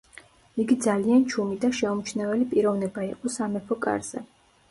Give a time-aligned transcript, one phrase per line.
[0.61, 4.27] იგი ძალიან ჩუმი და შეუმჩნეველი პიროვნება იყო სამეფო კარზე.